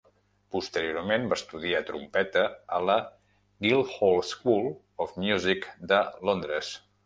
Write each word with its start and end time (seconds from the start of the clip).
Posteriorment 0.53 1.27
va 1.33 1.37
estudiar 1.39 1.81
trompeta 1.89 2.45
a 2.77 2.81
la 2.91 2.97
Guildhall 3.69 4.21
School 4.33 4.69
of 5.07 5.17
Music 5.27 5.71
de 5.93 6.05
Londres. 6.31 6.77